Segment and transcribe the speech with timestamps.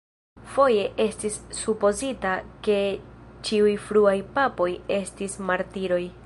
[0.51, 2.31] Foje estis supozita
[2.69, 2.79] ke
[3.51, 6.05] ĉiuj fruaj papoj estis martiroj.